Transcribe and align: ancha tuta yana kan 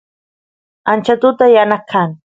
ancha 0.91 1.15
tuta 1.21 1.45
yana 1.55 1.77
kan 1.89 2.09